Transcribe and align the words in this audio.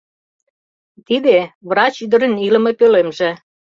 Тиде— 1.07 1.37
врач 1.69 1.95
ӱдырын 2.05 2.33
илыме 2.47 2.71
пӧлемже. 2.79 3.31